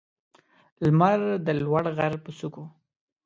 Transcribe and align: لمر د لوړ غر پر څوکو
لمر 0.83 1.19
د 1.45 1.47
لوړ 1.61 1.85
غر 1.97 2.13
پر 2.23 2.31
څوکو 2.39 2.63